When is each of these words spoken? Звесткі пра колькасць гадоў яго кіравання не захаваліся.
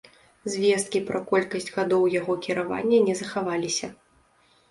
Звесткі 0.53 1.01
пра 1.09 1.19
колькасць 1.31 1.69
гадоў 1.75 2.07
яго 2.19 2.33
кіравання 2.47 2.99
не 3.09 3.15
захаваліся. 3.23 3.87